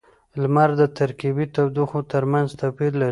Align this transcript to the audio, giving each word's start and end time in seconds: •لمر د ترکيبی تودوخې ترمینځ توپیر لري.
•لمر 0.41 0.69
د 0.81 0.83
ترکيبی 0.97 1.45
تودوخې 1.55 2.01
ترمینځ 2.13 2.49
توپیر 2.61 2.91
لري. 3.01 3.09